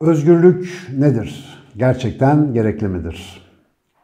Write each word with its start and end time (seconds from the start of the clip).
Özgürlük 0.00 0.88
nedir? 0.96 1.58
Gerçekten 1.76 2.54
gerekli 2.54 2.88
midir? 2.88 3.42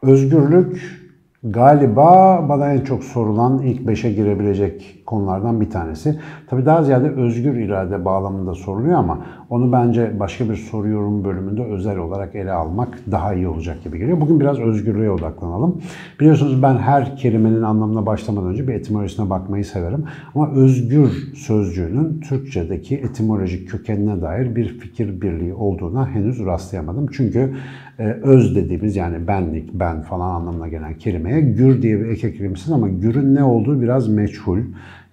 Özgürlük 0.01 1.00
Galiba 1.43 2.45
bana 2.49 2.73
en 2.73 2.81
çok 2.81 3.03
sorulan 3.03 3.61
ilk 3.61 3.87
beşe 3.87 4.11
girebilecek 4.11 5.03
konulardan 5.05 5.61
bir 5.61 5.69
tanesi. 5.69 6.19
Tabii 6.47 6.65
daha 6.65 6.83
ziyade 6.83 7.09
özgür 7.09 7.55
irade 7.55 8.05
bağlamında 8.05 8.53
soruluyor 8.53 8.99
ama 8.99 9.25
onu 9.49 9.71
bence 9.71 10.19
başka 10.19 10.49
bir 10.49 10.55
soru 10.55 10.87
yorum 10.87 11.23
bölümünde 11.23 11.63
özel 11.63 11.97
olarak 11.97 12.35
ele 12.35 12.51
almak 12.51 12.99
daha 13.11 13.33
iyi 13.33 13.47
olacak 13.47 13.83
gibi 13.83 13.99
geliyor. 13.99 14.21
Bugün 14.21 14.39
biraz 14.39 14.59
özgürlüğe 14.59 15.11
odaklanalım. 15.11 15.81
Biliyorsunuz 16.19 16.63
ben 16.63 16.77
her 16.77 17.17
kelimenin 17.17 17.61
anlamına 17.61 18.05
başlamadan 18.05 18.49
önce 18.49 18.67
bir 18.67 18.73
etimolojisine 18.73 19.29
bakmayı 19.29 19.65
severim. 19.65 20.05
Ama 20.35 20.51
özgür 20.51 21.33
sözcüğünün 21.35 22.19
Türkçedeki 22.19 22.95
etimolojik 22.95 23.69
kökenine 23.69 24.21
dair 24.21 24.55
bir 24.55 24.79
fikir 24.79 25.21
birliği 25.21 25.53
olduğuna 25.53 26.09
henüz 26.09 26.45
rastlayamadım. 26.45 27.07
Çünkü 27.11 27.55
öz 27.97 28.55
dediğimiz 28.55 28.95
yani 28.95 29.27
benlik, 29.27 29.73
ben 29.73 30.01
falan 30.01 30.35
anlamına 30.35 30.67
gelen 30.67 30.93
kelimeye 30.93 31.41
gür 31.41 31.81
diye 31.81 31.99
bir 31.99 32.05
ek 32.05 32.27
eklemişsiniz 32.27 32.71
ama 32.71 32.87
gürün 32.87 33.35
ne 33.35 33.43
olduğu 33.43 33.81
biraz 33.81 34.07
meçhul. 34.07 34.59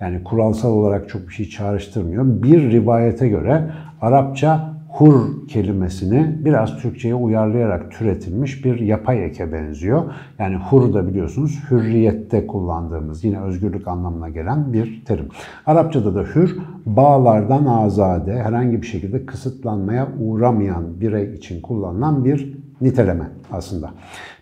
Yani 0.00 0.24
kuralsal 0.24 0.70
olarak 0.72 1.08
çok 1.08 1.28
bir 1.28 1.32
şey 1.34 1.48
çağrıştırmıyor. 1.48 2.42
Bir 2.42 2.70
rivayete 2.70 3.28
göre 3.28 3.70
Arapça 4.00 4.77
hur 4.88 5.46
kelimesini 5.48 6.36
biraz 6.44 6.76
Türkçe'ye 6.76 7.14
uyarlayarak 7.14 7.92
türetilmiş 7.92 8.64
bir 8.64 8.80
yapay 8.80 9.24
eke 9.24 9.52
benziyor. 9.52 10.02
Yani 10.38 10.56
hur 10.56 10.94
da 10.94 11.08
biliyorsunuz 11.08 11.58
hürriyette 11.70 12.46
kullandığımız 12.46 13.24
yine 13.24 13.40
özgürlük 13.40 13.88
anlamına 13.88 14.28
gelen 14.28 14.72
bir 14.72 15.04
terim. 15.04 15.28
Arapçada 15.66 16.14
da 16.14 16.22
hür 16.22 16.58
bağlardan 16.86 17.64
azade 17.64 18.42
herhangi 18.42 18.82
bir 18.82 18.86
şekilde 18.86 19.26
kısıtlanmaya 19.26 20.08
uğramayan 20.20 21.00
birey 21.00 21.34
için 21.34 21.60
kullanılan 21.60 22.24
bir 22.24 22.58
niteleme 22.80 23.30
aslında. 23.52 23.90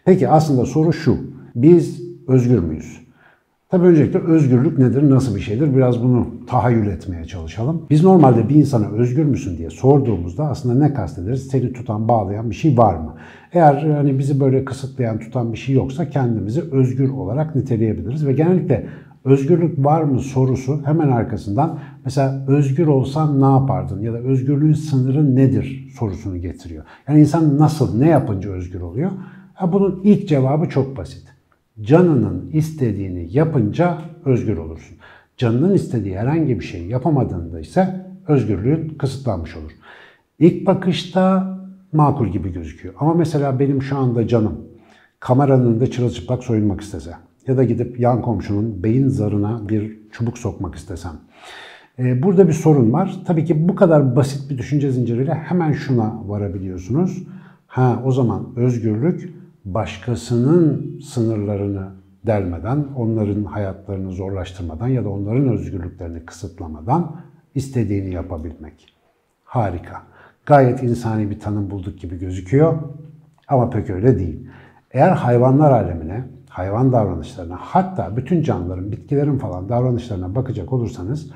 Peki 0.04 0.28
aslında 0.28 0.64
soru 0.64 0.92
şu. 0.92 1.16
Biz 1.54 2.02
özgür 2.28 2.58
müyüz? 2.58 3.05
Tabii 3.68 3.86
öncelikle 3.86 4.18
özgürlük 4.18 4.78
nedir, 4.78 5.10
nasıl 5.10 5.36
bir 5.36 5.40
şeydir? 5.40 5.76
Biraz 5.76 6.02
bunu 6.02 6.26
tahayyül 6.46 6.86
etmeye 6.86 7.24
çalışalım. 7.24 7.86
Biz 7.90 8.04
normalde 8.04 8.48
bir 8.48 8.54
insana 8.54 8.88
özgür 8.88 9.24
müsün 9.24 9.58
diye 9.58 9.70
sorduğumuzda 9.70 10.44
aslında 10.44 10.86
ne 10.86 10.94
kastederiz? 10.94 11.46
Seni 11.46 11.72
tutan, 11.72 12.08
bağlayan 12.08 12.50
bir 12.50 12.54
şey 12.54 12.78
var 12.78 12.94
mı? 12.94 13.14
Eğer 13.52 13.74
hani 13.74 14.18
bizi 14.18 14.40
böyle 14.40 14.64
kısıtlayan, 14.64 15.18
tutan 15.18 15.52
bir 15.52 15.58
şey 15.58 15.74
yoksa 15.74 16.10
kendimizi 16.10 16.62
özgür 16.72 17.08
olarak 17.10 17.54
niteleyebiliriz. 17.54 18.26
Ve 18.26 18.32
genellikle 18.32 18.86
özgürlük 19.24 19.84
var 19.84 20.02
mı 20.02 20.20
sorusu 20.20 20.80
hemen 20.84 21.08
arkasından 21.08 21.78
mesela 22.04 22.44
özgür 22.48 22.86
olsan 22.86 23.40
ne 23.40 23.60
yapardın 23.60 24.02
ya 24.02 24.12
da 24.12 24.18
özgürlüğün 24.18 24.72
sınırı 24.72 25.36
nedir 25.36 25.88
sorusunu 25.98 26.36
getiriyor. 26.36 26.84
Yani 27.08 27.20
insan 27.20 27.58
nasıl, 27.58 27.98
ne 27.98 28.08
yapınca 28.08 28.50
özgür 28.50 28.80
oluyor? 28.80 29.10
Ha, 29.54 29.72
bunun 29.72 30.00
ilk 30.04 30.28
cevabı 30.28 30.68
çok 30.68 30.96
basit 30.96 31.35
canının 31.82 32.50
istediğini 32.52 33.28
yapınca 33.32 33.98
özgür 34.24 34.56
olursun. 34.56 34.96
Canının 35.36 35.74
istediği 35.74 36.18
herhangi 36.18 36.60
bir 36.60 36.64
şey 36.64 36.86
yapamadığında 36.86 37.60
ise 37.60 38.06
özgürlüğün 38.28 38.88
kısıtlanmış 38.88 39.56
olur. 39.56 39.72
İlk 40.38 40.66
bakışta 40.66 41.56
makul 41.92 42.28
gibi 42.28 42.52
gözüküyor. 42.52 42.94
Ama 42.98 43.14
mesela 43.14 43.58
benim 43.58 43.82
şu 43.82 43.96
anda 43.96 44.28
canım 44.28 44.60
kameranın 45.20 45.66
önünde 45.66 45.90
çırılçıplak 45.90 46.44
soyunmak 46.44 46.80
istese 46.80 47.14
ya 47.46 47.56
da 47.56 47.64
gidip 47.64 48.00
yan 48.00 48.22
komşunun 48.22 48.82
beyin 48.82 49.08
zarına 49.08 49.68
bir 49.68 49.98
çubuk 50.12 50.38
sokmak 50.38 50.74
istesem. 50.74 51.12
E, 51.98 52.22
burada 52.22 52.48
bir 52.48 52.52
sorun 52.52 52.92
var. 52.92 53.16
Tabii 53.26 53.44
ki 53.44 53.68
bu 53.68 53.74
kadar 53.74 54.16
basit 54.16 54.50
bir 54.50 54.58
düşünce 54.58 54.90
zinciriyle 54.90 55.34
hemen 55.34 55.72
şuna 55.72 56.28
varabiliyorsunuz. 56.28 57.26
Ha 57.66 58.02
o 58.04 58.12
zaman 58.12 58.46
özgürlük 58.56 59.34
başkasının 59.66 60.98
sınırlarını 61.00 61.88
delmeden, 62.26 62.84
onların 62.96 63.44
hayatlarını 63.44 64.12
zorlaştırmadan 64.12 64.88
ya 64.88 65.04
da 65.04 65.08
onların 65.08 65.48
özgürlüklerini 65.48 66.24
kısıtlamadan 66.24 67.16
istediğini 67.54 68.14
yapabilmek. 68.14 68.94
Harika. 69.44 70.02
Gayet 70.46 70.82
insani 70.82 71.30
bir 71.30 71.40
tanım 71.40 71.70
bulduk 71.70 71.98
gibi 71.98 72.18
gözüküyor 72.18 72.74
ama 73.48 73.70
pek 73.70 73.90
öyle 73.90 74.18
değil. 74.18 74.48
Eğer 74.90 75.10
hayvanlar 75.10 75.70
alemine, 75.70 76.24
hayvan 76.48 76.92
davranışlarına 76.92 77.56
hatta 77.60 78.16
bütün 78.16 78.42
canlıların, 78.42 78.92
bitkilerin 78.92 79.38
falan 79.38 79.68
davranışlarına 79.68 80.34
bakacak 80.34 80.72
olursanız 80.72 81.30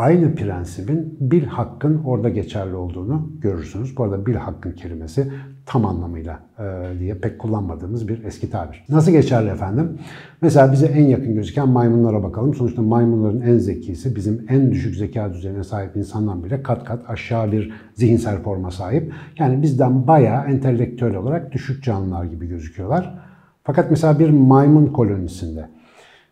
aynı 0.00 0.34
prensibin 0.34 1.16
bil 1.20 1.46
hakkın 1.46 2.02
orada 2.04 2.28
geçerli 2.28 2.74
olduğunu 2.74 3.30
görürsünüz. 3.40 3.96
Bu 3.96 4.04
arada 4.04 4.26
bil 4.26 4.34
hakkın 4.34 4.72
kelimesi 4.72 5.32
tam 5.66 5.86
anlamıyla 5.86 6.40
e, 6.58 6.98
diye 6.98 7.14
pek 7.14 7.38
kullanmadığımız 7.38 8.08
bir 8.08 8.24
eski 8.24 8.50
tabir. 8.50 8.84
Nasıl 8.88 9.12
geçerli 9.12 9.48
efendim? 9.48 9.98
Mesela 10.42 10.72
bize 10.72 10.86
en 10.86 11.04
yakın 11.04 11.34
gözüken 11.34 11.68
maymunlara 11.68 12.22
bakalım. 12.22 12.54
Sonuçta 12.54 12.82
maymunların 12.82 13.40
en 13.40 13.58
zekisi 13.58 14.16
bizim 14.16 14.46
en 14.48 14.72
düşük 14.72 14.96
zeka 14.96 15.32
düzeyine 15.34 15.64
sahip 15.64 15.96
insandan 15.96 16.44
bile 16.44 16.62
kat 16.62 16.84
kat 16.84 17.10
aşağı 17.10 17.52
bir 17.52 17.72
zihinsel 17.94 18.42
forma 18.42 18.70
sahip. 18.70 19.12
Yani 19.38 19.62
bizden 19.62 20.06
bayağı 20.06 20.44
entelektüel 20.44 21.14
olarak 21.14 21.52
düşük 21.52 21.84
canlılar 21.84 22.24
gibi 22.24 22.48
gözüküyorlar. 22.48 23.18
Fakat 23.64 23.90
mesela 23.90 24.18
bir 24.18 24.30
maymun 24.30 24.86
kolonisinde 24.86 25.68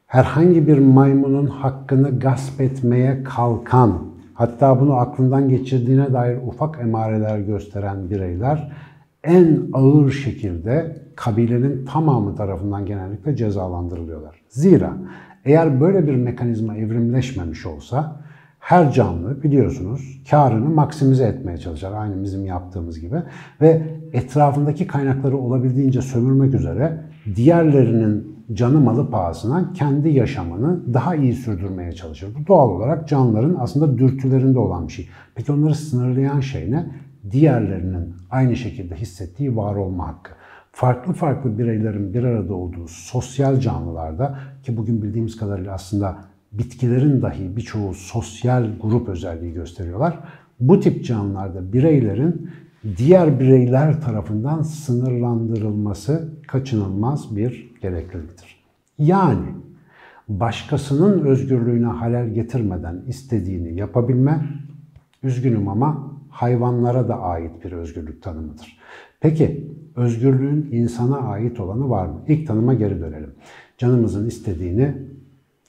herhangi 0.09 0.67
bir 0.67 0.79
maymunun 0.79 1.47
hakkını 1.47 2.21
gasp 2.21 2.61
etmeye 2.61 3.23
kalkan, 3.23 4.03
hatta 4.35 4.81
bunu 4.81 4.95
aklından 4.95 5.49
geçirdiğine 5.49 6.13
dair 6.13 6.39
ufak 6.47 6.81
emareler 6.81 7.39
gösteren 7.39 8.11
bireyler 8.11 8.73
en 9.25 9.61
ağır 9.73 10.11
şekilde 10.11 10.97
kabilenin 11.17 11.85
tamamı 11.85 12.37
tarafından 12.37 12.87
genellikle 12.87 13.37
cezalandırılıyorlar. 13.37 14.41
Zira 14.49 14.93
eğer 15.45 15.81
böyle 15.81 16.07
bir 16.07 16.15
mekanizma 16.15 16.77
evrimleşmemiş 16.77 17.67
olsa 17.67 18.21
her 18.61 18.93
canlı 18.93 19.43
biliyorsunuz 19.43 20.23
karını 20.31 20.69
maksimize 20.69 21.25
etmeye 21.25 21.59
çalışır. 21.59 21.93
Aynı 21.93 22.23
bizim 22.23 22.47
yaptığımız 22.47 23.01
gibi. 23.01 23.17
Ve 23.61 23.83
etrafındaki 24.13 24.87
kaynakları 24.87 25.37
olabildiğince 25.37 26.03
sömürmek 26.03 26.55
üzere 26.55 27.01
diğerlerinin 27.37 28.28
canı 28.53 28.81
malı 28.81 29.11
pahasına 29.11 29.73
kendi 29.73 30.09
yaşamını 30.09 30.95
daha 30.95 31.15
iyi 31.15 31.33
sürdürmeye 31.33 31.93
çalışır. 31.93 32.35
Bu 32.39 32.47
doğal 32.47 32.69
olarak 32.69 33.09
canlıların 33.09 33.57
aslında 33.61 33.99
dürtülerinde 33.99 34.59
olan 34.59 34.89
bir 34.89 34.93
şey. 34.93 35.09
Peki 35.35 35.53
onları 35.53 35.75
sınırlayan 35.75 36.41
şey 36.41 36.71
ne? 36.71 36.87
Diğerlerinin 37.31 38.15
aynı 38.31 38.57
şekilde 38.57 38.95
hissettiği 38.95 39.57
var 39.57 39.75
olma 39.75 40.09
hakkı. 40.09 40.31
Farklı 40.73 41.13
farklı 41.13 41.59
bireylerin 41.59 42.15
bir 42.15 42.25
arada 42.25 42.55
olduğu 42.55 42.89
sosyal 42.89 43.61
canlılarda 43.61 44.39
ki 44.63 44.77
bugün 44.77 45.03
bildiğimiz 45.03 45.37
kadarıyla 45.37 45.73
aslında 45.75 46.19
bitkilerin 46.53 47.23
dahi 47.23 47.57
birçoğu 47.57 47.95
sosyal 47.95 48.67
grup 48.83 49.09
özelliği 49.09 49.53
gösteriyorlar. 49.53 50.19
Bu 50.61 50.81
tip 50.81 51.05
canlılarda 51.05 51.73
bireylerin 51.73 52.51
diğer 52.97 53.41
bireyler 53.41 54.01
tarafından 54.01 54.63
sınırlandırılması 54.63 56.33
kaçınılmaz 56.47 57.37
bir 57.37 57.75
gerekliliktir. 57.83 58.65
Yani 58.99 59.47
başkasının 60.29 61.25
özgürlüğüne 61.25 61.87
halel 61.87 62.29
getirmeden 62.29 63.03
istediğini 63.07 63.75
yapabilme, 63.79 64.47
üzgünüm 65.23 65.69
ama 65.69 66.13
hayvanlara 66.31 67.09
da 67.09 67.21
ait 67.21 67.65
bir 67.65 67.73
özgürlük 67.73 68.23
tanımıdır. 68.23 68.79
Peki 69.21 69.71
özgürlüğün 69.97 70.69
insana 70.73 71.19
ait 71.19 71.61
olanı 71.61 71.91
var 71.91 72.07
mı? 72.07 72.23
İlk 72.29 72.47
tanıma 72.47 72.75
geri 72.75 73.01
dönelim. 73.01 73.35
Canımızın 73.79 74.27
istediğini 74.29 74.95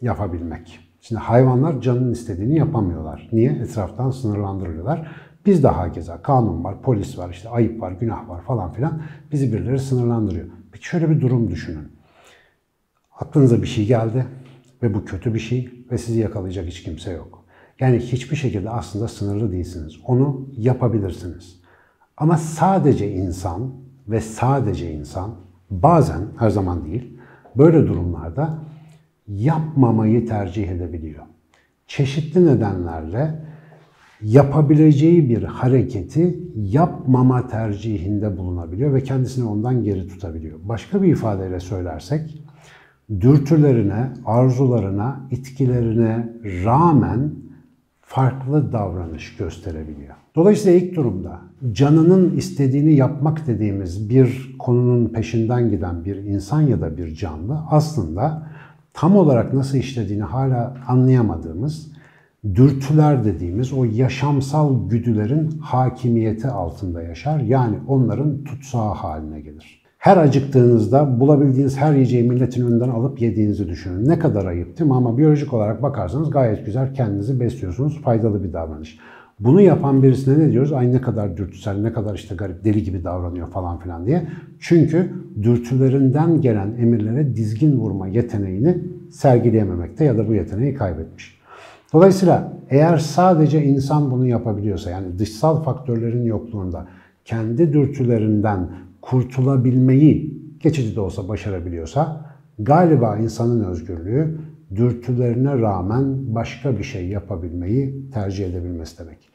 yapabilmek. 0.01 0.79
Şimdi 1.01 1.21
hayvanlar 1.21 1.81
canın 1.81 2.11
istediğini 2.11 2.57
yapamıyorlar. 2.57 3.29
Niye? 3.31 3.51
Etraftan 3.51 4.11
sınırlandırılıyorlar. 4.11 5.11
Biz 5.45 5.63
de 5.63 5.67
hakeza 5.67 6.21
kanun 6.21 6.63
var, 6.63 6.81
polis 6.81 7.17
var, 7.17 7.29
işte 7.29 7.49
ayıp 7.49 7.81
var, 7.81 7.91
günah 7.91 8.29
var 8.29 8.41
falan 8.41 8.73
filan. 8.73 9.01
Bizi 9.31 9.53
birileri 9.53 9.79
sınırlandırıyor. 9.79 10.47
Peki 10.71 10.85
şöyle 10.85 11.09
bir 11.09 11.21
durum 11.21 11.51
düşünün. 11.51 11.87
Aklınıza 13.19 13.61
bir 13.61 13.67
şey 13.67 13.85
geldi 13.85 14.25
ve 14.83 14.93
bu 14.93 15.05
kötü 15.05 15.33
bir 15.33 15.39
şey 15.39 15.85
ve 15.91 15.97
sizi 15.97 16.19
yakalayacak 16.19 16.67
hiç 16.67 16.83
kimse 16.83 17.11
yok. 17.11 17.45
Yani 17.79 17.99
hiçbir 17.99 18.35
şekilde 18.35 18.69
aslında 18.69 19.07
sınırlı 19.07 19.51
değilsiniz. 19.51 19.93
Onu 20.05 20.47
yapabilirsiniz. 20.57 21.59
Ama 22.17 22.37
sadece 22.37 23.11
insan 23.11 23.73
ve 24.07 24.21
sadece 24.21 24.91
insan 24.91 25.35
bazen 25.71 26.21
her 26.39 26.49
zaman 26.49 26.85
değil 26.85 27.19
böyle 27.55 27.87
durumlarda 27.87 28.59
yapmamayı 29.27 30.27
tercih 30.27 30.69
edebiliyor. 30.69 31.23
Çeşitli 31.87 32.45
nedenlerle 32.45 33.48
yapabileceği 34.21 35.29
bir 35.29 35.43
hareketi 35.43 36.39
yapmama 36.55 37.47
tercihinde 37.47 38.37
bulunabiliyor 38.37 38.93
ve 38.93 39.03
kendisini 39.03 39.45
ondan 39.45 39.83
geri 39.83 40.07
tutabiliyor. 40.07 40.59
Başka 40.63 41.01
bir 41.01 41.07
ifadeyle 41.07 41.59
söylersek, 41.59 42.43
dürtülerine, 43.21 44.07
arzularına, 44.25 45.27
itkilerine 45.31 46.33
rağmen 46.65 47.31
farklı 48.01 48.71
davranış 48.71 49.37
gösterebiliyor. 49.37 50.15
Dolayısıyla 50.35 50.79
ilk 50.79 50.95
durumda 50.95 51.39
canının 51.71 52.37
istediğini 52.37 52.93
yapmak 52.93 53.47
dediğimiz 53.47 54.09
bir 54.09 54.55
konunun 54.59 55.07
peşinden 55.07 55.69
giden 55.69 56.05
bir 56.05 56.15
insan 56.15 56.61
ya 56.61 56.81
da 56.81 56.97
bir 56.97 57.15
canlı 57.15 57.59
aslında 57.69 58.47
tam 58.93 59.15
olarak 59.15 59.53
nasıl 59.53 59.77
işlediğini 59.77 60.23
hala 60.23 60.77
anlayamadığımız 60.87 61.91
dürtüler 62.55 63.23
dediğimiz 63.23 63.73
o 63.73 63.85
yaşamsal 63.85 64.89
güdülerin 64.89 65.49
hakimiyeti 65.61 66.47
altında 66.47 67.01
yaşar. 67.01 67.39
Yani 67.39 67.75
onların 67.87 68.43
tutsağı 68.43 68.93
haline 68.93 69.41
gelir. 69.41 69.79
Her 69.97 70.17
acıktığınızda 70.17 71.19
bulabildiğiniz 71.19 71.77
her 71.77 71.93
yiyeceği 71.93 72.23
milletin 72.23 72.67
önünden 72.67 72.89
alıp 72.89 73.21
yediğinizi 73.21 73.67
düşünün. 73.67 74.09
Ne 74.09 74.19
kadar 74.19 74.45
ayıp 74.45 74.79
değil 74.79 74.89
mi? 74.89 74.95
Ama 74.95 75.17
biyolojik 75.17 75.53
olarak 75.53 75.81
bakarsanız 75.81 76.29
gayet 76.29 76.65
güzel 76.65 76.93
kendinizi 76.93 77.39
besliyorsunuz. 77.39 78.01
Faydalı 78.01 78.43
bir 78.43 78.53
davranış. 78.53 78.99
Bunu 79.39 79.61
yapan 79.61 80.03
birisine 80.03 80.39
ne 80.39 80.51
diyoruz? 80.51 80.73
Ay 80.73 80.91
ne 80.91 81.01
kadar 81.01 81.37
dürtüsel, 81.37 81.81
ne 81.81 81.93
kadar 81.93 82.15
işte 82.15 82.35
garip, 82.35 82.65
deli 82.65 82.83
gibi 82.83 83.03
davranıyor 83.03 83.47
falan 83.47 83.79
filan 83.79 84.05
diye. 84.05 84.27
Çünkü 84.59 85.13
dürtülerinden 85.43 86.41
gelen 86.41 86.75
emirlere 86.79 87.35
dizgin 87.35 87.77
vurma 87.77 88.07
yeteneğini 88.07 88.77
sergileyememekte 89.11 90.05
ya 90.05 90.17
da 90.17 90.27
bu 90.27 90.33
yeteneği 90.33 90.73
kaybetmiş. 90.73 91.38
Dolayısıyla 91.93 92.53
eğer 92.69 92.97
sadece 92.97 93.63
insan 93.63 94.11
bunu 94.11 94.27
yapabiliyorsa 94.27 94.89
yani 94.89 95.19
dışsal 95.19 95.63
faktörlerin 95.63 96.23
yokluğunda 96.23 96.87
kendi 97.25 97.73
dürtülerinden 97.73 98.69
kurtulabilmeyi 99.01 100.39
geçici 100.59 100.95
de 100.95 101.01
olsa 101.01 101.27
başarabiliyorsa 101.27 102.25
galiba 102.59 103.17
insanın 103.17 103.63
özgürlüğü 103.63 104.37
dürtülerine 104.75 105.59
rağmen 105.59 106.35
başka 106.35 106.77
bir 106.77 106.83
şey 106.83 107.07
yapabilmeyi 107.07 108.09
tercih 108.13 108.45
edebilmesi 108.45 108.99
demek. 108.99 109.29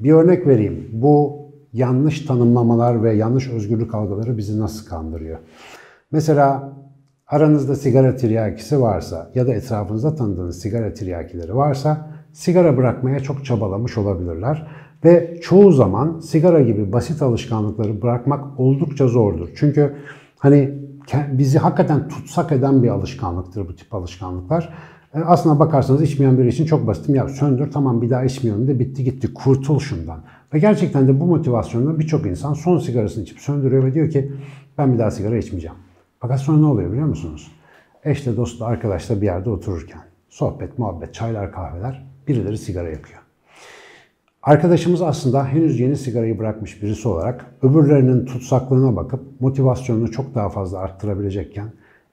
Bir 0.00 0.12
örnek 0.12 0.46
vereyim. 0.46 0.88
Bu 0.92 1.42
yanlış 1.72 2.20
tanımlamalar 2.20 3.02
ve 3.02 3.14
yanlış 3.14 3.48
özgürlük 3.50 3.94
algıları 3.94 4.36
bizi 4.36 4.60
nasıl 4.60 4.88
kandırıyor? 4.88 5.38
Mesela 6.12 6.72
aranızda 7.26 7.76
sigara 7.76 8.16
tiryakisi 8.16 8.80
varsa 8.80 9.30
ya 9.34 9.46
da 9.46 9.54
etrafınızda 9.54 10.14
tanıdığınız 10.14 10.60
sigara 10.60 10.92
tiryakileri 10.92 11.56
varsa 11.56 12.10
sigara 12.32 12.76
bırakmaya 12.76 13.20
çok 13.20 13.44
çabalamış 13.44 13.98
olabilirler. 13.98 14.66
Ve 15.04 15.38
çoğu 15.42 15.72
zaman 15.72 16.20
sigara 16.20 16.60
gibi 16.60 16.92
basit 16.92 17.22
alışkanlıkları 17.22 18.02
bırakmak 18.02 18.60
oldukça 18.60 19.08
zordur. 19.08 19.48
Çünkü 19.54 19.96
hani 20.38 20.78
bizi 21.32 21.58
hakikaten 21.58 22.08
tutsak 22.08 22.52
eden 22.52 22.82
bir 22.82 22.88
alışkanlıktır 22.88 23.68
bu 23.68 23.76
tip 23.76 23.94
alışkanlıklar. 23.94 24.74
E, 25.14 25.18
aslına 25.20 25.58
bakarsanız 25.58 26.02
içmeyen 26.02 26.38
biri 26.38 26.48
için 26.48 26.66
çok 26.66 26.86
basitim. 26.86 27.14
Ya 27.14 27.28
söndür 27.28 27.70
tamam 27.70 28.02
bir 28.02 28.10
daha 28.10 28.24
içmiyorum 28.24 28.68
de 28.68 28.78
bitti 28.78 29.04
gitti 29.04 29.34
kurtul 29.34 29.78
şundan. 29.78 30.20
Ve 30.54 30.58
gerçekten 30.58 31.08
de 31.08 31.20
bu 31.20 31.26
motivasyonla 31.26 31.98
birçok 31.98 32.26
insan 32.26 32.54
son 32.54 32.78
sigarasını 32.78 33.22
içip 33.22 33.38
söndürüyor 33.38 33.84
ve 33.84 33.94
diyor 33.94 34.10
ki 34.10 34.32
ben 34.78 34.94
bir 34.94 34.98
daha 34.98 35.10
sigara 35.10 35.36
içmeyeceğim. 35.36 35.76
Fakat 36.22 36.40
sonra 36.40 36.58
ne 36.58 36.66
oluyor 36.66 36.90
biliyor 36.92 37.06
musunuz? 37.06 37.52
Eşle 38.04 38.36
dostla 38.36 38.66
arkadaşla 38.66 39.20
bir 39.20 39.26
yerde 39.26 39.50
otururken 39.50 40.02
sohbet, 40.28 40.78
muhabbet, 40.78 41.14
çaylar, 41.14 41.52
kahveler 41.52 42.06
birileri 42.28 42.58
sigara 42.58 42.88
yakıyor. 42.88 43.20
Arkadaşımız 44.42 45.02
aslında 45.02 45.46
henüz 45.46 45.80
yeni 45.80 45.96
sigarayı 45.96 46.38
bırakmış 46.38 46.82
birisi 46.82 47.08
olarak 47.08 47.46
öbürlerinin 47.62 48.26
tutsaklığına 48.26 48.96
bakıp 48.96 49.40
motivasyonunu 49.40 50.10
çok 50.10 50.34
daha 50.34 50.48
fazla 50.48 50.78
arttırabilecekken 50.78 51.72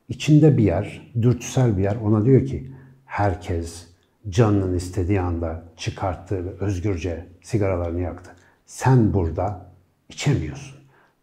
içinde 0.09 0.57
bir 0.57 0.63
yer, 0.63 1.11
dürtüsel 1.21 1.77
bir 1.77 1.83
yer 1.83 1.95
ona 2.03 2.25
diyor 2.25 2.45
ki 2.45 2.71
herkes 3.05 3.87
canının 4.29 4.75
istediği 4.75 5.21
anda 5.21 5.63
çıkarttı 5.77 6.45
ve 6.45 6.49
özgürce 6.59 7.25
sigaralarını 7.41 8.01
yaktı. 8.01 8.31
Sen 8.65 9.13
burada 9.13 9.65
içemiyorsun. 10.09 10.75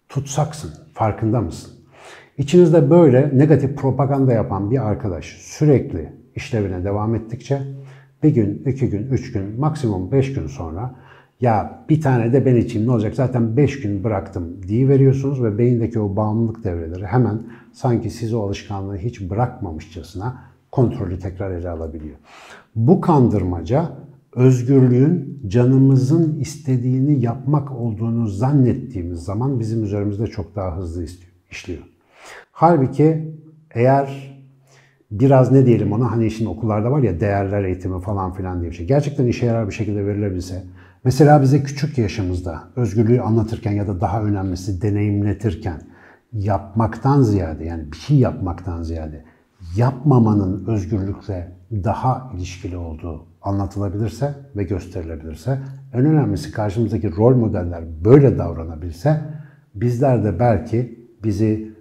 Tutsaksın. 0.08 0.74
Farkında 0.94 1.40
mısın? 1.40 1.75
İçinizde 2.38 2.90
böyle 2.90 3.38
negatif 3.38 3.76
propaganda 3.76 4.32
yapan 4.32 4.70
bir 4.70 4.86
arkadaş 4.86 5.24
sürekli 5.40 6.12
işlevine 6.34 6.84
devam 6.84 7.14
ettikçe 7.14 7.62
bir 8.22 8.34
gün, 8.34 8.62
iki 8.66 8.90
gün, 8.90 9.06
üç 9.06 9.32
gün, 9.32 9.60
maksimum 9.60 10.12
beş 10.12 10.32
gün 10.32 10.46
sonra 10.46 10.94
ya 11.40 11.84
bir 11.88 12.00
tane 12.00 12.32
de 12.32 12.46
ben 12.46 12.56
içeyim 12.56 12.88
ne 12.88 12.92
olacak 12.92 13.14
zaten 13.14 13.56
beş 13.56 13.80
gün 13.80 14.04
bıraktım 14.04 14.62
diye 14.68 14.88
veriyorsunuz 14.88 15.42
ve 15.42 15.58
beyindeki 15.58 16.00
o 16.00 16.16
bağımlılık 16.16 16.64
devreleri 16.64 17.06
hemen 17.06 17.42
sanki 17.72 18.10
siz 18.10 18.34
o 18.34 18.42
alışkanlığı 18.42 18.96
hiç 18.96 19.30
bırakmamışçasına 19.30 20.42
kontrolü 20.72 21.18
tekrar 21.18 21.50
ele 21.50 21.68
alabiliyor. 21.68 22.16
Bu 22.74 23.00
kandırmaca 23.00 23.92
özgürlüğün 24.34 25.42
canımızın 25.46 26.38
istediğini 26.40 27.24
yapmak 27.24 27.72
olduğunu 27.72 28.28
zannettiğimiz 28.28 29.20
zaman 29.20 29.60
bizim 29.60 29.84
üzerimizde 29.84 30.26
çok 30.26 30.56
daha 30.56 30.76
hızlı 30.76 31.04
işliyor. 31.50 31.95
Halbuki 32.58 33.34
eğer 33.70 34.36
biraz 35.10 35.52
ne 35.52 35.66
diyelim 35.66 35.92
ona 35.92 36.10
hani 36.10 36.30
şimdi 36.30 36.50
okullarda 36.50 36.90
var 36.90 37.02
ya 37.02 37.20
değerler 37.20 37.64
eğitimi 37.64 38.00
falan 38.00 38.32
filan 38.32 38.60
diye 38.60 38.70
bir 38.70 38.76
şey. 38.76 38.86
Gerçekten 38.86 39.26
işe 39.26 39.46
yarar 39.46 39.68
bir 39.68 39.74
şekilde 39.74 40.06
verilebilse. 40.06 40.62
Mesela 41.04 41.42
bize 41.42 41.62
küçük 41.62 41.98
yaşımızda 41.98 42.62
özgürlüğü 42.76 43.20
anlatırken 43.20 43.72
ya 43.72 43.88
da 43.88 44.00
daha 44.00 44.22
önemlisi 44.22 44.82
deneyimletirken 44.82 45.80
yapmaktan 46.32 47.22
ziyade 47.22 47.64
yani 47.64 47.92
bir 47.92 47.96
şey 47.96 48.18
yapmaktan 48.18 48.82
ziyade 48.82 49.24
yapmamanın 49.76 50.66
özgürlükle 50.66 51.52
daha 51.72 52.32
ilişkili 52.36 52.76
olduğu 52.76 53.26
anlatılabilirse 53.42 54.34
ve 54.56 54.64
gösterilebilirse 54.64 55.58
en 55.92 56.04
önemlisi 56.04 56.52
karşımızdaki 56.52 57.16
rol 57.16 57.36
modeller 57.36 57.84
böyle 58.04 58.38
davranabilse 58.38 59.20
bizler 59.74 60.24
de 60.24 60.40
belki 60.40 60.98
bizi 61.24 61.75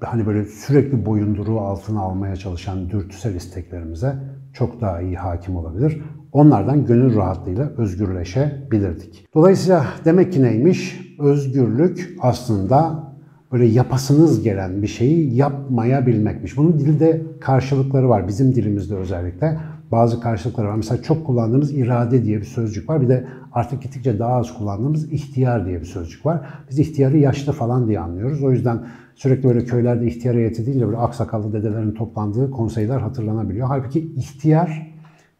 hani 0.00 0.26
böyle 0.26 0.44
sürekli 0.44 1.06
boyunduruğu 1.06 1.60
altına 1.60 2.00
almaya 2.00 2.36
çalışan 2.36 2.90
dürtüsel 2.90 3.34
isteklerimize 3.34 4.14
çok 4.52 4.80
daha 4.80 5.00
iyi 5.00 5.16
hakim 5.16 5.56
olabilir. 5.56 6.02
Onlardan 6.32 6.86
gönül 6.86 7.16
rahatlığıyla 7.16 7.70
özgürleşebilirdik. 7.78 9.26
Dolayısıyla 9.34 9.86
demek 10.04 10.32
ki 10.32 10.42
neymiş? 10.42 11.00
Özgürlük 11.18 12.16
aslında 12.20 13.06
böyle 13.52 13.64
yapasınız 13.64 14.42
gelen 14.42 14.82
bir 14.82 14.86
şeyi 14.86 15.34
yapmayabilmekmiş. 15.34 16.56
Bunun 16.56 16.78
dilde 16.78 17.22
karşılıkları 17.40 18.08
var. 18.08 18.28
Bizim 18.28 18.54
dilimizde 18.54 18.94
özellikle 18.94 19.58
bazı 19.92 20.20
karşılıkları 20.20 20.68
var. 20.68 20.74
Mesela 20.74 21.02
çok 21.02 21.26
kullandığımız 21.26 21.72
irade 21.72 22.24
diye 22.24 22.38
bir 22.38 22.44
sözcük 22.44 22.88
var. 22.88 23.00
Bir 23.00 23.08
de 23.08 23.26
artık 23.52 23.82
gittikçe 23.82 24.18
daha 24.18 24.32
az 24.32 24.58
kullandığımız 24.58 25.12
ihtiyar 25.12 25.66
diye 25.66 25.80
bir 25.80 25.86
sözcük 25.86 26.26
var. 26.26 26.40
Biz 26.70 26.78
ihtiyarı 26.78 27.18
yaşlı 27.18 27.52
falan 27.52 27.88
diye 27.88 28.00
anlıyoruz. 28.00 28.42
O 28.42 28.52
yüzden 28.52 28.78
sürekli 29.14 29.48
böyle 29.48 29.64
köylerde 29.64 30.06
ihtiyar 30.06 30.36
heyeti 30.36 30.66
deyince 30.66 30.86
böyle 30.86 30.96
aksakallı 30.96 31.52
dedelerin 31.52 31.92
toplandığı 31.92 32.50
konseyler 32.50 33.00
hatırlanabiliyor. 33.00 33.68
Halbuki 33.68 34.00
ihtiyar 34.00 34.92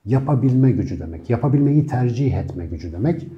yapabilme 0.05 0.71
gücü 0.71 1.01
demek. 1.01 1.31
Yapabilmeyi 1.31 1.87
tercih 1.87 2.35
etme 2.35 2.67
gücü 2.67 2.93
demek. 2.93 3.29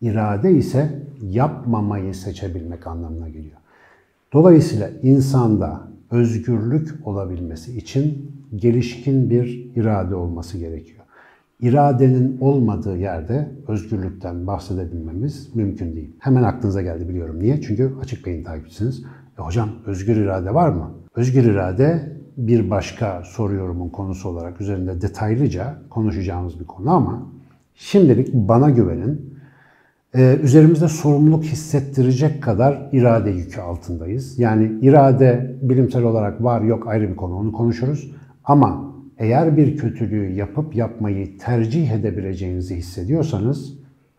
İrade 0.00 0.52
ise 0.52 1.02
yapmamayı 1.22 2.14
seçebilmek 2.14 2.86
anlamına 2.86 3.28
geliyor. 3.28 3.56
Dolayısıyla 4.32 4.90
insanda 5.02 5.80
özgürlük 6.10 7.06
olabilmesi 7.06 7.78
için 7.78 8.32
gelişkin 8.56 9.30
bir 9.30 9.70
irade 9.76 10.14
olması 10.14 10.58
gerekiyor. 10.58 10.98
İradenin 11.60 12.38
olmadığı 12.40 12.96
yerde 12.96 13.48
özgürlükten 13.68 14.46
bahsedebilmemiz 14.46 15.54
mümkün 15.54 15.96
değil. 15.96 16.10
Hemen 16.18 16.42
aklınıza 16.42 16.82
geldi 16.82 17.08
biliyorum. 17.08 17.38
Niye? 17.40 17.60
Çünkü 17.60 17.94
açık 18.02 18.26
beyin 18.26 18.44
takipçisiniz. 18.44 19.04
E 19.38 19.42
hocam 19.42 19.68
özgür 19.86 20.16
irade 20.16 20.54
var 20.54 20.68
mı? 20.68 20.90
Özgür 21.16 21.44
irade 21.44 22.18
bir 22.36 22.70
başka 22.70 23.22
soru 23.24 23.54
yorumun 23.54 23.88
konusu 23.88 24.28
olarak 24.28 24.60
üzerinde 24.60 25.00
detaylıca 25.00 25.78
konuşacağımız 25.90 26.60
bir 26.60 26.64
konu 26.64 26.90
ama 26.90 27.22
şimdilik 27.74 28.34
bana 28.34 28.70
güvenin. 28.70 29.37
Ee, 30.14 30.38
üzerimizde 30.42 30.88
sorumluluk 30.88 31.44
hissettirecek 31.44 32.42
kadar 32.42 32.88
irade 32.92 33.30
yükü 33.30 33.60
altındayız. 33.60 34.38
Yani 34.38 34.72
irade 34.82 35.56
bilimsel 35.62 36.02
olarak 36.02 36.44
var 36.44 36.60
yok 36.60 36.86
ayrı 36.86 37.10
bir 37.10 37.16
konu 37.16 37.36
onu 37.36 37.52
konuşuruz. 37.52 38.12
Ama 38.44 38.94
eğer 39.18 39.56
bir 39.56 39.76
kötülüğü 39.76 40.32
yapıp 40.32 40.76
yapmayı 40.76 41.38
tercih 41.38 41.90
edebileceğinizi 41.90 42.76
hissediyorsanız 42.76 43.74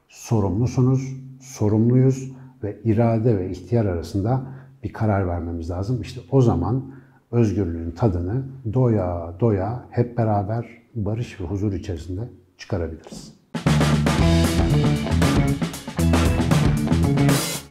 sorumlusunuz, 0.08 1.18
sorumluyuz 1.42 2.32
ve 2.64 2.78
irade 2.84 3.38
ve 3.38 3.52
ihtiyar 3.52 3.86
arasında 3.86 4.42
bir 4.84 4.94
karar 4.94 5.28
vermemiz 5.28 5.70
lazım. 5.70 6.02
İşte 6.02 6.22
o 6.32 6.42
zaman 6.42 6.84
özgürlüğün 7.32 7.92
tadını 7.92 8.44
doya 8.74 9.34
doya 9.40 9.86
hep 9.90 10.18
beraber 10.18 10.66
barış 10.96 11.42
ve 11.42 11.46
huzur 11.46 11.74
içerisinde 11.74 12.22
çıkarabiliriz. 12.58 13.34